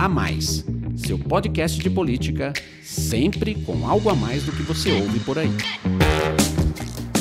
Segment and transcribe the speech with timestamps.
[0.00, 0.64] A Mais,
[0.96, 5.50] seu podcast de política, sempre com algo a mais do que você ouve por aí.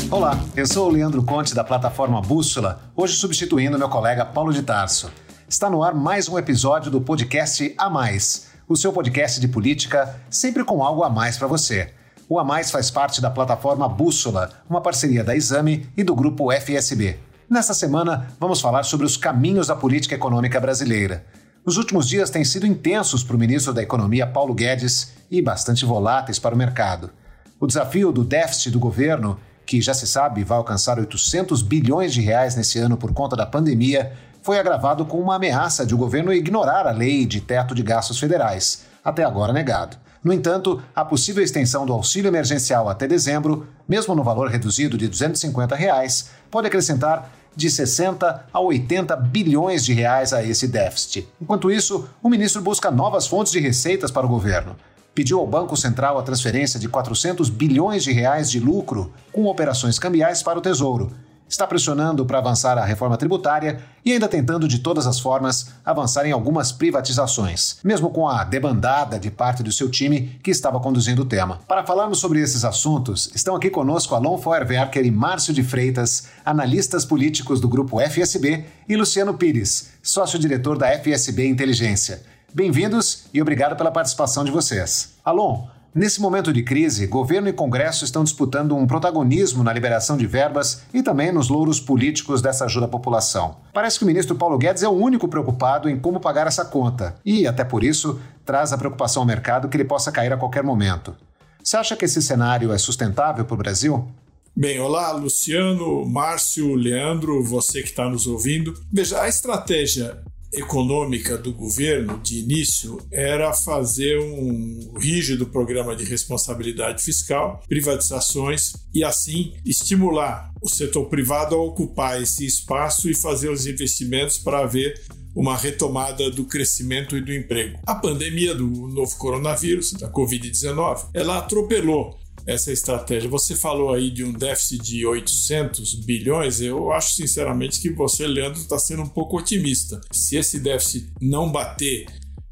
[0.09, 4.63] Olá, eu sou o Leandro Conte da plataforma Bússola, hoje substituindo meu colega Paulo de
[4.63, 5.11] Tarso.
[5.45, 10.17] Está no ar mais um episódio do podcast A Mais, o seu podcast de política,
[10.29, 11.91] sempre com algo a mais para você.
[12.29, 16.49] O A Mais faz parte da plataforma Bússola, uma parceria da Exame e do grupo
[16.49, 17.17] FSB.
[17.49, 21.25] Nesta semana, vamos falar sobre os caminhos da política econômica brasileira.
[21.65, 25.85] Os últimos dias têm sido intensos para o ministro da Economia, Paulo Guedes, e bastante
[25.85, 27.11] voláteis para o mercado.
[27.59, 32.21] O desafio do déficit do governo, que já se sabe vai alcançar 800 bilhões de
[32.21, 36.33] reais nesse ano por conta da pandemia, foi agravado com uma ameaça de o governo
[36.33, 39.97] ignorar a lei de teto de gastos federais, até agora negado.
[40.23, 45.07] No entanto, a possível extensão do auxílio emergencial até dezembro, mesmo no valor reduzido de
[45.07, 51.27] 250 reais, pode acrescentar de 60 a 80 bilhões de reais a esse déficit.
[51.39, 54.75] Enquanto isso, o ministro busca novas fontes de receitas para o governo.
[55.13, 59.99] Pediu ao Banco Central a transferência de 400 bilhões de reais de lucro com operações
[59.99, 61.11] cambiais para o Tesouro
[61.49, 66.25] está pressionando para avançar a reforma tributária e ainda tentando de todas as formas avançar
[66.25, 71.23] em algumas privatizações, mesmo com a debandada de parte do seu time que estava conduzindo
[71.23, 71.59] o tema.
[71.67, 77.03] Para falarmos sobre esses assuntos, estão aqui conosco Alon Feuerwerker e Márcio de Freitas, analistas
[77.03, 82.21] políticos do grupo FSB, e Luciano Pires, sócio-diretor da FSB Inteligência.
[82.53, 85.13] Bem-vindos e obrigado pela participação de vocês.
[85.23, 90.27] Alon, Nesse momento de crise, governo e Congresso estão disputando um protagonismo na liberação de
[90.27, 93.57] verbas e também nos louros políticos dessa ajuda à população.
[93.73, 97.15] Parece que o ministro Paulo Guedes é o único preocupado em como pagar essa conta
[97.25, 100.63] e, até por isso, traz a preocupação ao mercado que ele possa cair a qualquer
[100.63, 101.15] momento.
[101.63, 104.07] Você acha que esse cenário é sustentável para o Brasil?
[104.55, 108.73] Bem, olá, Luciano, Márcio, Leandro, você que está nos ouvindo.
[108.91, 110.19] Veja, a estratégia
[110.53, 119.03] econômica do governo de início era fazer um rígido programa de responsabilidade fiscal, privatizações e
[119.03, 125.01] assim estimular o setor privado a ocupar esse espaço e fazer os investimentos para haver
[125.35, 127.79] uma retomada do crescimento e do emprego.
[127.85, 133.29] A pandemia do novo coronavírus, da Covid-19, ela atropelou essa estratégia.
[133.29, 136.61] Você falou aí de um déficit de 800 bilhões.
[136.61, 139.99] Eu acho sinceramente que você, Leandro, está sendo um pouco otimista.
[140.11, 142.05] Se esse déficit não bater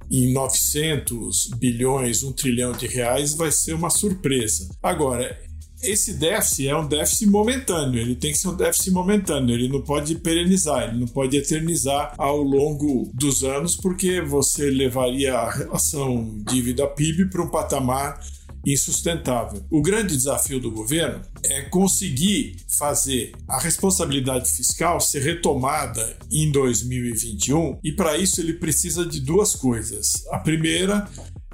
[0.09, 4.69] em 900 bilhões, um trilhão de reais, vai ser uma surpresa.
[4.81, 5.37] Agora,
[5.81, 9.81] esse déficit é um déficit momentâneo, ele tem que ser um déficit momentâneo, ele não
[9.81, 16.35] pode perenizar, ele não pode eternizar ao longo dos anos, porque você levaria a relação
[16.49, 18.19] dívida-PIB para um patamar
[18.73, 19.63] insustentável.
[19.71, 27.79] O grande desafio do governo é conseguir fazer a responsabilidade fiscal ser retomada em 2021
[27.83, 30.25] e para isso ele precisa de duas coisas.
[30.31, 31.07] A primeira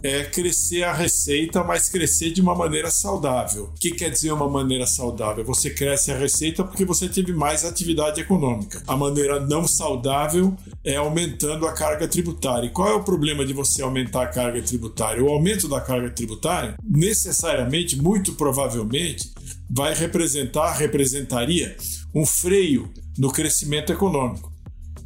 [0.04, 3.72] é crescer a receita, mas crescer de uma maneira saudável.
[3.74, 5.46] O que quer dizer uma maneira saudável?
[5.46, 8.84] Você cresce a receita porque você teve mais atividade econômica.
[8.86, 12.68] A maneira não saudável é aumentando a carga tributária.
[12.68, 15.24] E qual é o problema de você aumentar a carga tributária?
[15.24, 19.32] O aumento da carga tributária, necessariamente, muito provavelmente,
[19.70, 21.78] vai representar, representaria
[22.14, 24.52] um freio no crescimento econômico.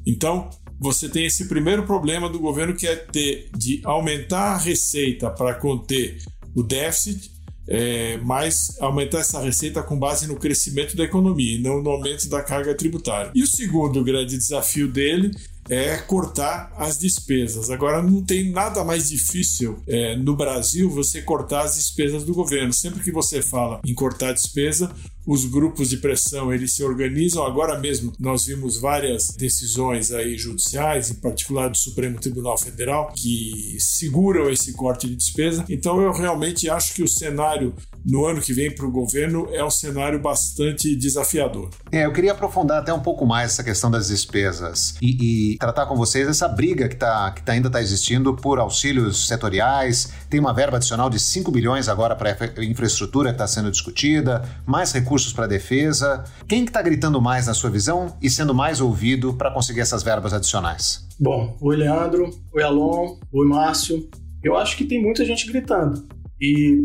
[0.08, 0.50] Então,
[0.80, 5.56] você tem esse primeiro problema do governo que é ter de aumentar a receita para
[5.56, 6.18] conter
[6.56, 7.32] o déficit,
[7.70, 12.30] é, mas aumentar essa receita com base no crescimento da economia e não no aumento
[12.30, 13.32] da carga tributária.
[13.36, 15.32] E o segundo grande desafio dele
[15.70, 17.70] é cortar as despesas.
[17.70, 22.72] Agora, não tem nada mais difícil é, no Brasil você cortar as despesas do governo.
[22.72, 24.90] Sempre que você fala em cortar despesa,
[25.28, 27.46] os grupos de pressão eles se organizam.
[27.46, 33.76] Agora mesmo nós vimos várias decisões aí judiciais, em particular do Supremo Tribunal Federal, que
[33.78, 35.66] seguram esse corte de despesa.
[35.68, 39.62] Então eu realmente acho que o cenário no ano que vem para o governo é
[39.62, 41.70] um cenário bastante desafiador.
[41.92, 45.88] É, eu queria aprofundar até um pouco mais essa questão das despesas e, e tratar
[45.88, 50.14] com vocês essa briga que, tá, que tá, ainda está existindo por auxílios setoriais.
[50.30, 54.94] Tem uma verba adicional de 5 bilhões agora para infraestrutura que está sendo discutida, mais
[54.94, 56.24] recursos para defesa.
[56.48, 60.04] Quem que está gritando mais na sua visão e sendo mais ouvido para conseguir essas
[60.04, 61.08] verbas adicionais?
[61.20, 64.08] Bom, oi Leandro, oi Alon, oi Márcio.
[64.44, 66.08] Eu acho que tem muita gente gritando.
[66.40, 66.84] E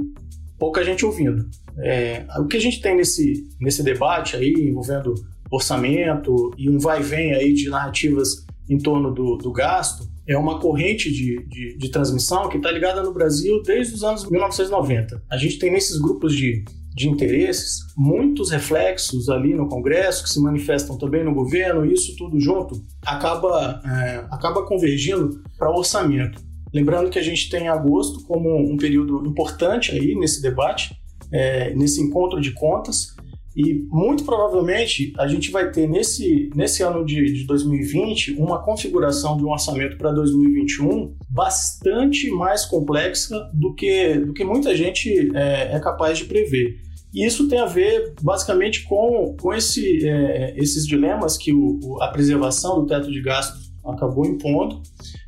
[0.59, 1.49] pouca gente ouvindo.
[1.79, 5.15] É, o que a gente tem nesse, nesse debate aí, envolvendo
[5.51, 10.37] orçamento e um vai e vem aí de narrativas em torno do, do gasto, é
[10.37, 15.23] uma corrente de, de, de transmissão que está ligada no Brasil desde os anos 1990.
[15.31, 20.41] A gente tem nesses grupos de, de interesses muitos reflexos ali no Congresso que se
[20.41, 26.41] manifestam também no governo, isso tudo junto acaba, é, acaba convergindo para o orçamento.
[26.73, 30.97] Lembrando que a gente tem agosto como um período importante aí nesse debate,
[31.31, 33.15] é, nesse encontro de contas,
[33.55, 39.37] e muito provavelmente a gente vai ter nesse, nesse ano de, de 2020 uma configuração
[39.37, 45.77] de um orçamento para 2021 bastante mais complexa do que, do que muita gente é,
[45.77, 46.81] é capaz de prever.
[47.13, 52.09] E isso tem a ver basicamente com, com esse, é, esses dilemas que o, a
[52.09, 54.81] preservação do teto de gastos acabou impondo,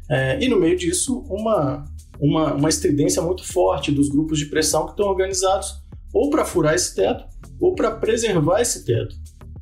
[0.09, 1.85] é, e no meio disso, uma,
[2.19, 5.75] uma, uma estridência muito forte dos grupos de pressão que estão organizados
[6.13, 7.25] ou para furar esse teto
[7.61, 9.15] ou para preservar esse teto.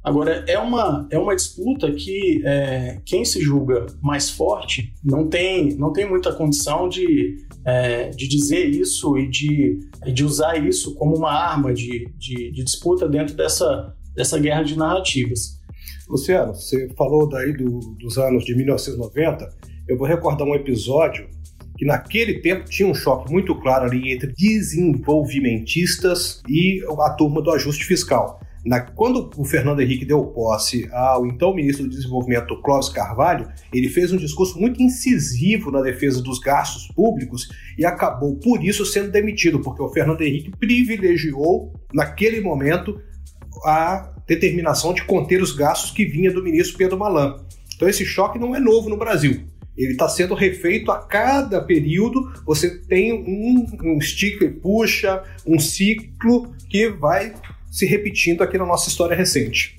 [0.04, 5.76] Agora, é uma, é uma disputa que é, quem se julga mais forte não tem,
[5.76, 9.78] não tem muita condição de, é, de dizer isso e de,
[10.12, 14.76] de usar isso como uma arma de, de, de disputa dentro dessa, dessa guerra de
[14.76, 15.60] narrativas.
[16.08, 19.48] Luciano, você falou daí do, dos anos de 1990.
[19.88, 21.28] Eu vou recordar um episódio
[21.76, 27.50] que naquele tempo tinha um choque muito claro ali entre desenvolvimentistas e a turma do
[27.50, 28.40] ajuste fiscal.
[28.64, 33.88] Na, quando o Fernando Henrique deu posse ao então ministro do Desenvolvimento, Clóvis Carvalho, ele
[33.88, 39.10] fez um discurso muito incisivo na defesa dos gastos públicos e acabou, por isso, sendo
[39.10, 43.00] demitido, porque o Fernando Henrique privilegiou, naquele momento,
[43.64, 47.44] a determinação de conter os gastos que vinha do ministro Pedro Malan.
[47.74, 49.42] Então esse choque não é novo no Brasil.
[49.76, 52.32] Ele está sendo refeito a cada período.
[52.46, 53.66] Você tem um,
[53.96, 57.34] um stick e puxa, um ciclo que vai
[57.70, 59.76] se repetindo aqui na nossa história recente.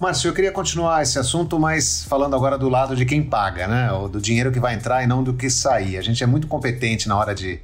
[0.00, 3.92] Márcio, eu queria continuar esse assunto, mas falando agora do lado de quem paga, né?
[3.92, 5.96] O do dinheiro que vai entrar e não do que sair.
[5.96, 7.60] A gente é muito competente na hora de,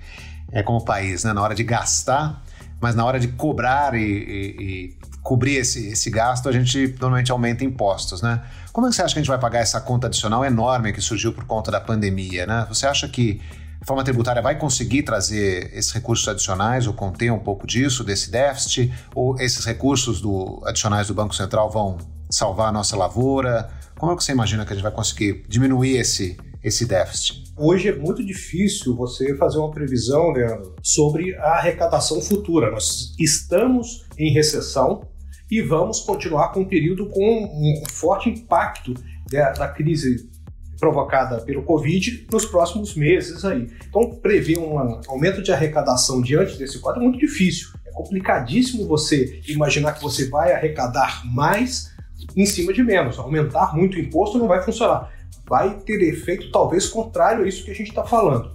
[0.52, 1.32] é, como país, né?
[1.32, 2.44] Na hora de gastar,
[2.80, 7.30] mas na hora de cobrar e, e, e cobrir esse, esse gasto, a gente normalmente
[7.30, 8.42] aumenta impostos, né?
[8.72, 11.00] Como é que você acha que a gente vai pagar essa conta adicional enorme que
[11.00, 12.66] surgiu por conta da pandemia, né?
[12.68, 13.40] Você acha que
[13.80, 18.30] a forma tributária vai conseguir trazer esses recursos adicionais ou conter um pouco disso, desse
[18.30, 18.92] déficit?
[19.14, 21.98] Ou esses recursos do, adicionais do Banco Central vão
[22.30, 23.70] salvar a nossa lavoura?
[23.98, 27.52] Como é que você imagina que a gente vai conseguir diminuir esse, esse déficit?
[27.56, 32.70] Hoje é muito difícil você fazer uma previsão, Leandro, sobre a arrecadação futura.
[32.70, 35.08] Nós estamos em recessão,
[35.50, 38.94] e vamos continuar com um período com um forte impacto
[39.30, 40.30] da, da crise
[40.78, 43.68] provocada pelo Covid nos próximos meses aí.
[43.88, 44.78] Então, prever um
[45.08, 47.68] aumento de arrecadação diante desse quadro é muito difícil.
[47.84, 51.90] É complicadíssimo você imaginar que você vai arrecadar mais
[52.36, 53.18] em cima de menos.
[53.18, 55.12] Aumentar muito o imposto não vai funcionar.
[55.50, 58.52] Vai ter efeito talvez contrário a isso que a gente está falando.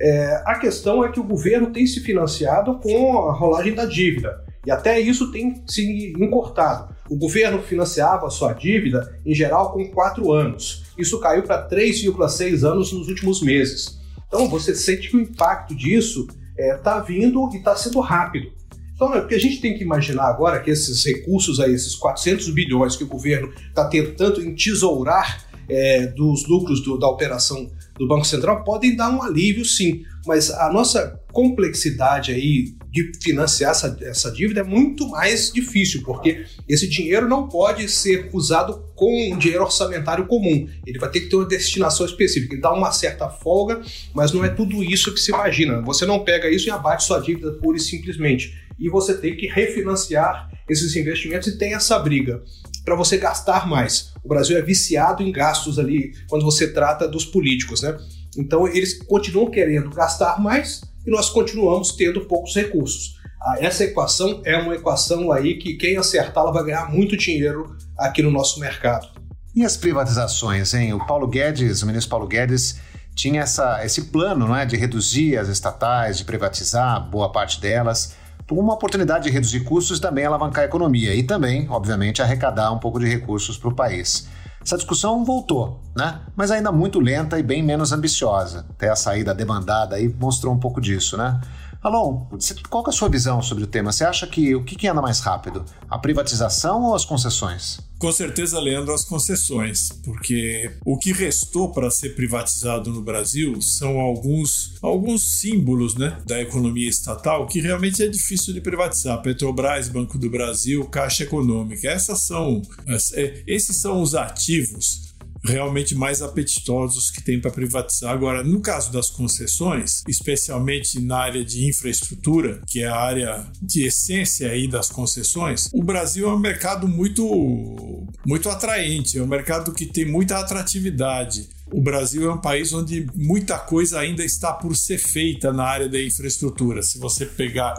[0.00, 4.42] É, a questão é que o governo tem se financiado com a rolagem da dívida.
[4.64, 6.96] E até isso tem se encurtado.
[7.10, 10.84] O governo financiava sua dívida, em geral, com quatro anos.
[10.96, 13.98] Isso caiu para 3,6 anos nos últimos meses.
[14.26, 18.50] Então você sente que o impacto disso está é, tá vindo e está sendo rápido.
[18.94, 21.94] Então, o que a gente tem que imaginar agora é que esses recursos aí, esses
[21.94, 28.06] 400 bilhões que o governo está tentando entesourar é, dos lucros do, da operação do
[28.06, 30.04] Banco Central podem dar um alívio, sim.
[30.26, 36.44] Mas a nossa complexidade aí de financiar essa, essa dívida é muito mais difícil, porque
[36.68, 40.66] esse dinheiro não pode ser usado com um dinheiro orçamentário comum.
[40.86, 42.54] Ele vai ter que ter uma destinação específica.
[42.54, 43.82] Ele dá uma certa folga,
[44.14, 45.82] mas não é tudo isso que se imagina.
[45.82, 48.56] Você não pega isso e abate sua dívida pura e simplesmente.
[48.78, 52.42] E você tem que refinanciar esses investimentos e tem essa briga
[52.84, 54.12] para você gastar mais.
[54.24, 57.96] O Brasil é viciado em gastos ali quando você trata dos políticos, né?
[58.36, 63.18] Então eles continuam querendo gastar mais e nós continuamos tendo poucos recursos.
[63.40, 68.22] Ah, essa equação é uma equação aí que quem acertá-la vai ganhar muito dinheiro aqui
[68.22, 69.08] no nosso mercado.
[69.54, 70.92] E as privatizações, hein?
[70.92, 72.78] O Paulo Guedes, o ministro Paulo Guedes,
[73.14, 78.14] tinha essa, esse plano não é, de reduzir as estatais, de privatizar boa parte delas,
[78.50, 82.78] uma oportunidade de reduzir custos e também alavancar a economia e também, obviamente, arrecadar um
[82.78, 84.28] pouco de recursos para o país.
[84.62, 86.20] Essa discussão voltou, né?
[86.36, 88.66] Mas ainda muito lenta e bem menos ambiciosa.
[88.70, 91.40] Até a saída demandada aí mostrou um pouco disso, né?
[91.82, 92.26] Alon,
[92.68, 93.92] qual é a sua visão sobre o tema?
[93.92, 95.64] Você acha que o que, que anda mais rápido?
[95.88, 97.87] A privatização ou as concessões?
[97.98, 103.98] Com certeza, Leandro, as concessões, porque o que restou para ser privatizado no Brasil são
[103.98, 109.20] alguns, alguns símbolos né, da economia estatal que realmente é difícil de privatizar.
[109.20, 111.88] Petrobras, Banco do Brasil, Caixa Econômica.
[111.88, 115.07] Essas são, é, esses são os ativos
[115.48, 118.12] realmente mais apetitosos que tem para privatizar.
[118.12, 123.86] Agora, no caso das concessões, especialmente na área de infraestrutura, que é a área de
[123.86, 129.72] essência aí das concessões, o Brasil é um mercado muito muito atraente, é um mercado
[129.72, 131.48] que tem muita atratividade.
[131.70, 135.88] o Brasil é um país onde muita coisa ainda está por ser feita na área
[135.88, 136.82] da infraestrutura.
[136.82, 137.74] Se você pegar,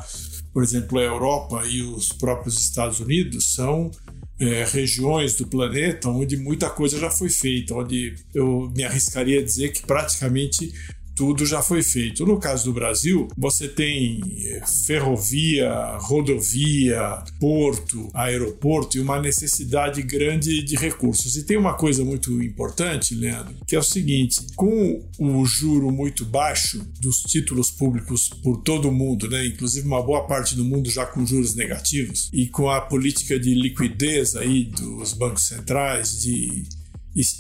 [0.54, 3.92] por exemplo, a Europa e os próprios Estados Unidos, são
[4.40, 9.44] é, regiões do planeta onde muita coisa já foi feita, onde eu me arriscaria a
[9.44, 10.74] dizer que praticamente
[11.20, 12.26] tudo já foi feito.
[12.26, 20.64] No caso do Brasil, você tem eh, ferrovia, rodovia, porto, aeroporto e uma necessidade grande
[20.64, 21.36] de recursos.
[21.36, 26.24] E tem uma coisa muito importante, Leandro, que é o seguinte: com o juro muito
[26.24, 30.90] baixo dos títulos públicos por todo o mundo, né, inclusive uma boa parte do mundo
[30.90, 36.64] já com juros negativos, e com a política de liquidez aí dos bancos centrais de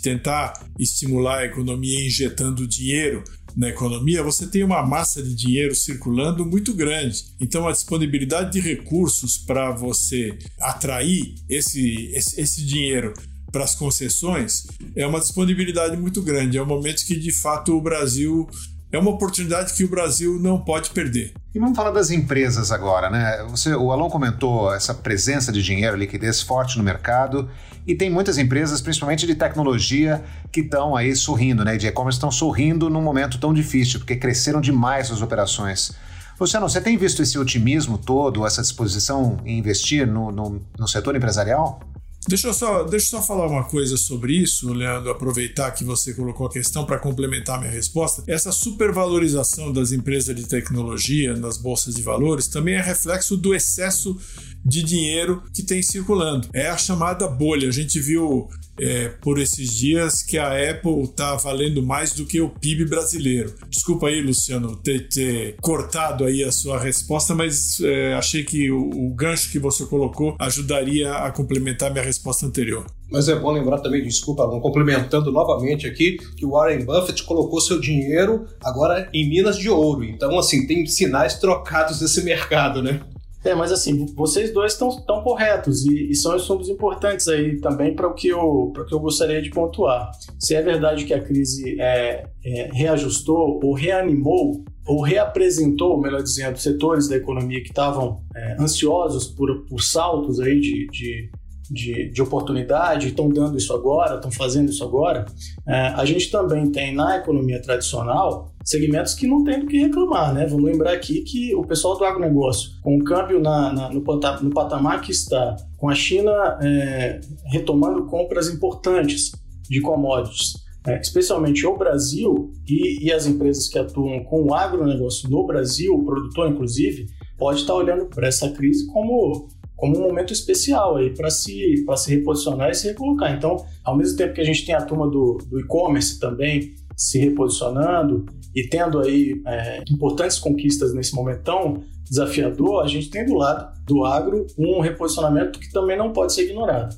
[0.01, 3.23] tentar estimular a economia injetando dinheiro
[3.55, 7.23] na economia, você tem uma massa de dinheiro circulando muito grande.
[7.39, 13.13] Então, a disponibilidade de recursos para você atrair esse, esse, esse dinheiro
[13.51, 16.57] para as concessões é uma disponibilidade muito grande.
[16.57, 18.47] É um momento que, de fato, o Brasil.
[18.91, 21.33] É uma oportunidade que o Brasil não pode perder.
[21.53, 23.45] E vamos falar das empresas agora, né?
[23.49, 27.47] Você, o Alon comentou essa presença de dinheiro, liquidez forte no mercado
[27.85, 31.77] e tem muitas empresas, principalmente de tecnologia, que estão aí sorrindo, né?
[31.77, 35.91] De e-commerce estão sorrindo num momento tão difícil, porque cresceram demais suas operações.
[36.39, 41.15] Luciano, você tem visto esse otimismo todo, essa disposição em investir no, no, no setor
[41.15, 41.79] empresarial?
[42.27, 46.13] Deixa eu, só, deixa eu só falar uma coisa sobre isso, Leandro, aproveitar que você
[46.13, 48.23] colocou a questão para complementar minha resposta.
[48.27, 54.17] Essa supervalorização das empresas de tecnologia nas bolsas de valores também é reflexo do excesso
[54.63, 56.47] de dinheiro que tem circulando.
[56.53, 57.67] É a chamada bolha.
[57.67, 58.47] A gente viu
[58.79, 63.53] é, por esses dias que a Apple está valendo mais do que o PIB brasileiro.
[63.69, 68.89] Desculpa aí, Luciano, ter, ter cortado aí a sua resposta, mas é, achei que o,
[68.89, 72.85] o gancho que você colocou ajudaria a complementar minha resposta anterior.
[73.11, 77.79] Mas é bom lembrar também, desculpa, complementando novamente aqui, que o Warren Buffett colocou seu
[77.79, 80.03] dinheiro agora em minas de ouro.
[80.03, 83.01] Então, assim, tem sinais trocados nesse mercado, né?
[83.43, 87.95] É, mas assim, vocês dois estão tão corretos e, e, são assuntos importantes aí também
[87.95, 90.11] para o que eu que eu gostaria de pontuar.
[90.37, 96.57] Se é verdade que a crise é, é, reajustou ou reanimou ou reapresentou, melhor dizendo,
[96.57, 101.29] setores da economia que estavam é, ansiosos por, por saltos aí de, de
[101.69, 105.25] de, de oportunidade, estão dando isso agora, estão fazendo isso agora,
[105.67, 110.33] é, a gente também tem na economia tradicional segmentos que não tem do que reclamar,
[110.33, 110.45] né?
[110.45, 114.49] Vamos lembrar aqui que o pessoal do agronegócio, com o câmbio na, na no, no,
[114.51, 117.19] patamar que está, com a China é,
[117.51, 119.31] retomando compras importantes
[119.69, 120.53] de commodities,
[120.87, 125.93] é, especialmente o Brasil e, e, as empresas que atuam com o agronegócio no Brasil,
[125.93, 127.07] o produtor inclusive,
[127.37, 129.47] pode estar olhando para essa crise como
[129.79, 133.33] como um momento especial aí para se, se reposicionar e se recolocar.
[133.33, 137.17] Então, ao mesmo tempo que a gente tem a turma do, do e-commerce também se
[137.17, 143.35] reposicionando e tendo aí é, importantes conquistas nesse momento tão desafiador, a gente tem do
[143.35, 146.97] lado do agro um reposicionamento que também não pode ser ignorado.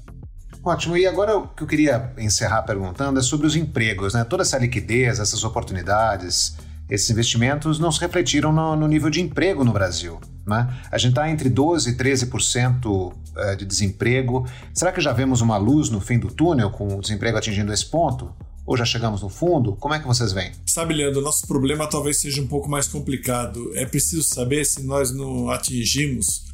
[0.63, 0.97] Ótimo.
[0.97, 4.23] E agora o que eu queria encerrar perguntando é sobre os empregos, né?
[4.23, 6.55] Toda essa liquidez, essas oportunidades,
[6.89, 10.19] esses investimentos não se refletiram no, no nível de emprego no Brasil.
[10.45, 10.67] Né?
[10.91, 14.45] A gente está entre 12% e 13% eh, de desemprego.
[14.73, 17.85] Será que já vemos uma luz no fim do túnel com o desemprego atingindo esse
[17.85, 18.33] ponto?
[18.65, 19.75] Ou já chegamos no fundo?
[19.75, 20.51] Como é que vocês veem?
[20.67, 23.71] Sabe, Leandro, nosso problema talvez seja um pouco mais complicado.
[23.75, 26.45] É preciso saber se nós não atingimos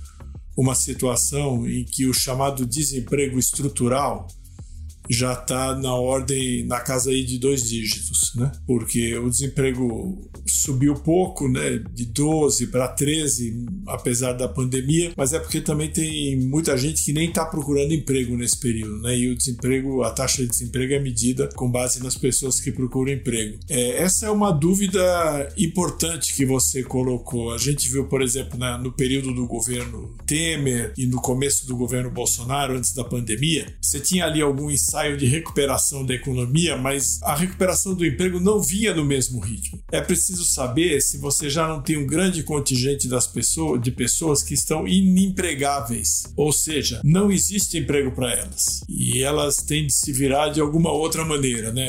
[0.57, 4.27] uma situação em que o chamado desemprego estrutural
[5.09, 8.51] já está na ordem, na casa aí de dois dígitos, né?
[8.65, 11.81] Porque o desemprego subiu pouco, né?
[11.93, 17.13] De 12 para 13, apesar da pandemia, mas é porque também tem muita gente que
[17.13, 19.17] nem está procurando emprego nesse período, né?
[19.17, 23.11] E o desemprego, a taxa de desemprego é medida com base nas pessoas que procuram
[23.11, 23.59] emprego.
[23.69, 25.01] É, essa é uma dúvida
[25.57, 27.53] importante que você colocou.
[27.53, 31.75] A gente viu, por exemplo, na, no período do governo Temer e no começo do
[31.75, 36.75] governo Bolsonaro, antes da pandemia, você tinha ali algum ensaio ensaio de recuperação da economia,
[36.75, 39.79] mas a recuperação do emprego não vinha no mesmo ritmo.
[39.91, 44.41] É preciso saber se você já não tem um grande contingente das pessoas, de pessoas
[44.41, 50.11] que estão inempregáveis, ou seja, não existe emprego para elas e elas têm de se
[50.11, 51.87] virar de alguma outra maneira, né?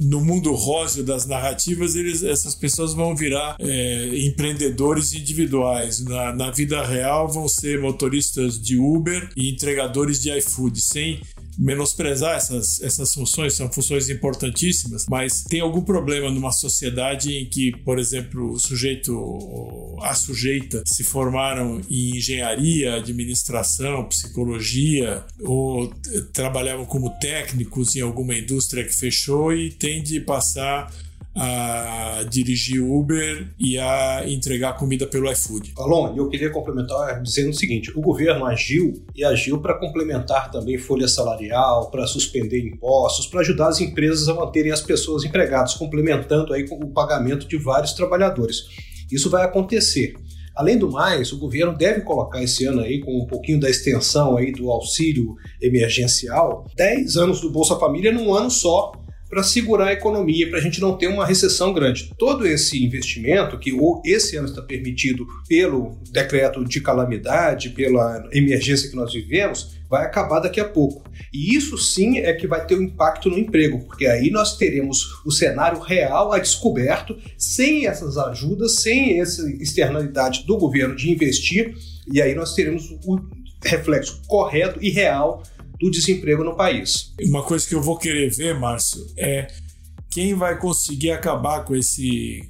[0.00, 6.04] No mundo róseo das narrativas, eles, essas pessoas vão virar é, empreendedores individuais.
[6.04, 11.20] Na, na vida real, vão ser motoristas de Uber e entregadores de iFood, sem
[11.58, 17.72] menosprezar essas, essas funções, são funções importantíssimas, mas tem algum problema numa sociedade em que,
[17.84, 25.92] por exemplo, o sujeito, a sujeita se formaram em engenharia, administração, psicologia, ou
[26.32, 30.92] trabalhavam como técnicos em alguma indústria que fechou e tem de passar
[31.34, 35.72] a dirigir Uber e a entregar comida pelo iFood.
[35.78, 40.76] Alon, eu queria complementar dizendo o seguinte: o governo agiu e agiu para complementar também
[40.78, 46.52] folha salarial, para suspender impostos, para ajudar as empresas a manterem as pessoas empregadas, complementando
[46.52, 48.64] aí com o pagamento de vários trabalhadores.
[49.10, 50.14] Isso vai acontecer.
[50.54, 54.36] Além do mais, o governo deve colocar esse ano aí, com um pouquinho da extensão
[54.36, 58.92] aí do auxílio emergencial, 10 anos do Bolsa Família num ano só,
[59.32, 62.12] para segurar a economia, para a gente não ter uma recessão grande.
[62.18, 63.74] Todo esse investimento, que
[64.04, 70.40] esse ano está permitido pelo decreto de calamidade, pela emergência que nós vivemos, vai acabar
[70.40, 71.10] daqui a pouco.
[71.32, 75.22] E isso sim é que vai ter um impacto no emprego, porque aí nós teremos
[75.24, 81.74] o cenário real a descoberto, sem essas ajudas, sem essa externalidade do governo de investir,
[82.12, 83.18] e aí nós teremos o
[83.64, 85.42] reflexo correto e real
[85.82, 87.12] do desemprego no país.
[87.20, 89.48] Uma coisa que eu vou querer ver, Márcio, é
[90.08, 92.48] quem vai conseguir acabar com esse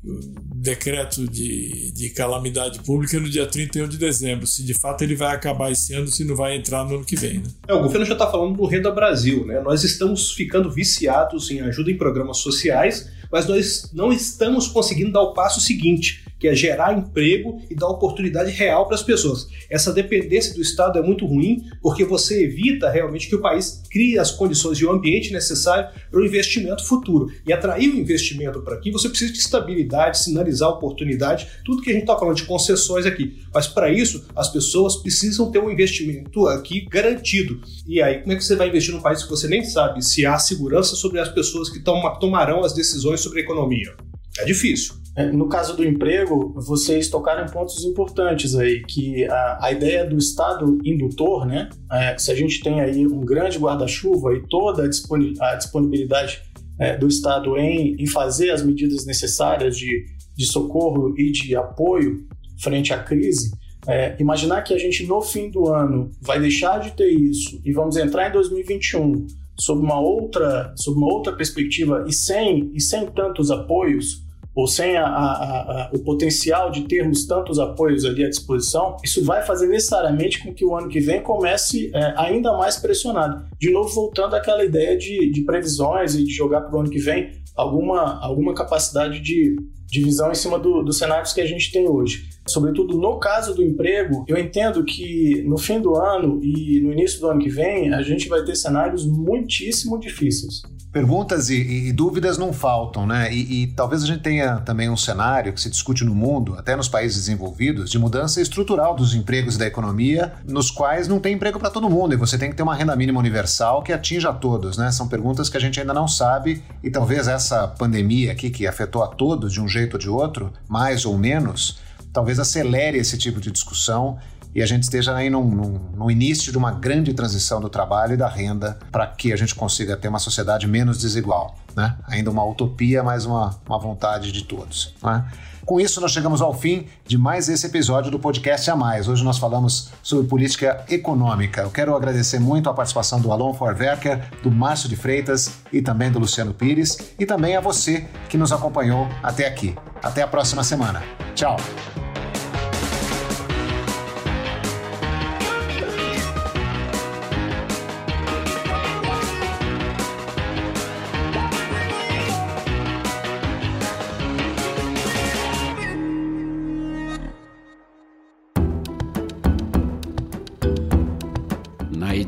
[0.54, 4.46] decreto de, de calamidade pública no dia 31 de dezembro.
[4.46, 7.16] Se de fato ele vai acabar esse ano, se não vai entrar no ano que
[7.16, 7.38] vem.
[7.38, 7.44] Né?
[7.68, 9.46] É, o governo já está falando do Renda Brasil.
[9.46, 9.60] Né?
[9.60, 15.22] Nós estamos ficando viciados em ajuda em programas sociais, mas nós não estamos conseguindo dar
[15.22, 19.46] o passo seguinte, que é gerar emprego e dar oportunidade real para as pessoas.
[19.70, 24.18] Essa dependência do Estado é muito ruim, porque você evita realmente que o país crie
[24.18, 27.32] as condições e o ambiente necessário para o investimento futuro.
[27.46, 31.92] E atrair o investimento para aqui, você precisa de estabilidade, sinalizar oportunidade, tudo que a
[31.92, 33.40] gente está falando de concessões aqui.
[33.54, 37.60] Mas para isso, as pessoas precisam ter um investimento aqui garantido.
[37.86, 40.26] E aí, como é que você vai investir num país que você nem sabe se
[40.26, 43.94] há segurança sobre as pessoas que tomarão as decisões sobre economia?
[44.38, 44.94] É difícil.
[45.14, 50.06] É, no caso do emprego, vocês tocaram em pontos importantes aí, que a, a ideia
[50.06, 51.68] do Estado indutor, né?
[51.90, 56.40] É, se a gente tem aí um grande guarda-chuva e toda a disponibilidade
[56.78, 62.26] é, do Estado em, em fazer as medidas necessárias de, de socorro e de apoio
[62.58, 63.52] frente à crise,
[63.86, 67.72] é, imaginar que a gente no fim do ano vai deixar de ter isso e
[67.72, 69.26] vamos entrar em 2021
[69.58, 74.22] sob uma outra, sob uma outra perspectiva e sem, e sem tantos apoios,
[74.54, 79.24] ou sem a, a, a, o potencial de termos tantos apoios ali à disposição, isso
[79.24, 83.46] vai fazer necessariamente com que o ano que vem comece é, ainda mais pressionado.
[83.58, 86.98] De novo, voltando àquela ideia de, de previsões e de jogar para o ano que
[86.98, 91.70] vem alguma, alguma capacidade de, de visão em cima do, dos cenários que a gente
[91.70, 92.30] tem hoje.
[92.46, 97.20] Sobretudo no caso do emprego, eu entendo que no fim do ano e no início
[97.20, 100.62] do ano que vem, a gente vai ter cenários muitíssimo difíceis.
[100.92, 103.32] Perguntas e, e, dúvidas não faltam, né?
[103.32, 106.76] E, e, talvez a gente tenha também um cenário que se discute no mundo, até
[106.76, 111.32] nos países desenvolvidos, de mudança estrutural dos empregos e da economia, nos quais não tem
[111.34, 114.28] emprego para todo mundo e você tem que ter uma renda mínima universal que atinja
[114.28, 114.92] a todos, né?
[114.92, 119.02] São perguntas que a gente ainda não sabe e talvez essa pandemia aqui que afetou
[119.02, 121.78] a todos de um jeito ou de outro, mais ou menos,
[122.12, 124.18] talvez acelere esse tipo de discussão
[124.54, 128.14] e a gente esteja aí num, num, no início de uma grande transição do trabalho
[128.14, 131.56] e da renda para que a gente consiga ter uma sociedade menos desigual.
[131.74, 131.96] Né?
[132.06, 134.94] Ainda uma utopia, mas uma, uma vontade de todos.
[135.02, 135.24] Né?
[135.64, 139.08] Com isso, nós chegamos ao fim de mais esse episódio do podcast A Mais.
[139.08, 141.62] Hoje nós falamos sobre política econômica.
[141.62, 146.10] Eu quero agradecer muito a participação do Alon Forwerker, do Márcio de Freitas e também
[146.10, 149.74] do Luciano Pires, e também a você que nos acompanhou até aqui.
[150.02, 151.00] Até a próxima semana.
[151.34, 151.56] Tchau!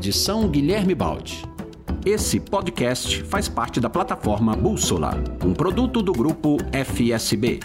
[0.05, 1.43] Edição Guilherme Baldi.
[2.05, 7.59] Esse podcast faz parte da plataforma Bússola, um produto do grupo FSB.